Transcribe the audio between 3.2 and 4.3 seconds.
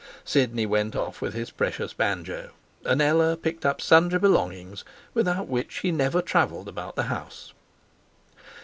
picked up sundry